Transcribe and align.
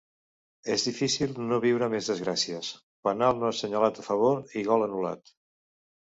És 0.75 0.85
difícil 0.87 1.35
no 1.49 1.59
viure 1.65 1.89
més 1.95 2.09
desgràcies, 2.13 2.71
penal 3.09 3.39
no 3.43 3.51
assenyalat 3.53 4.01
a 4.05 4.09
favor 4.09 4.43
i 4.63 4.67
gol 4.73 4.89
anul·lat. 4.89 5.37